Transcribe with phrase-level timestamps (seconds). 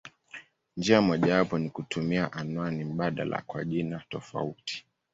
[0.77, 4.85] Njia mojawapo ni kutumia anwani mbadala kwa jina tofauti.